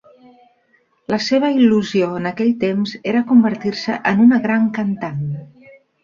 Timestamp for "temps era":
2.63-3.21